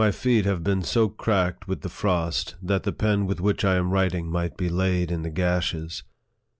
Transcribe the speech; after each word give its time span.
My 0.03 0.09
feet 0.09 0.45
have 0.45 0.63
been 0.63 0.81
so 0.81 1.09
cracked 1.09 1.67
with 1.67 1.81
the 1.81 1.87
frost, 1.87 2.55
that 2.59 2.81
the 2.81 2.91
pen 2.91 3.27
with 3.27 3.39
which 3.39 3.63
I 3.63 3.75
am 3.75 3.91
writing 3.91 4.31
might 4.31 4.57
be 4.57 4.67
laid 4.67 5.11
in 5.11 5.21
the 5.21 5.29
gashes. 5.29 6.01